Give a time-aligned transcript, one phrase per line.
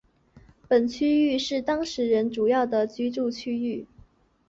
[0.67, 3.85] 本区域是当时人主要的居住区域。